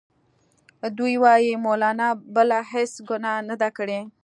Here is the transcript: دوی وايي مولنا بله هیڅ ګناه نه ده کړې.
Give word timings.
دوی 0.97 1.13
وايي 1.23 1.53
مولنا 1.65 2.07
بله 2.35 2.57
هیڅ 2.71 2.93
ګناه 3.09 3.37
نه 3.49 3.55
ده 3.61 3.69
کړې. 3.77 3.99